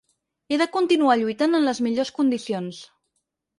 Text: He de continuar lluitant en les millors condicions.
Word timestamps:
He 0.47 0.57
de 0.61 0.65
continuar 0.77 1.17
lluitant 1.19 1.53
en 1.59 1.69
les 1.71 1.83
millors 1.89 2.15
condicions. 2.19 2.83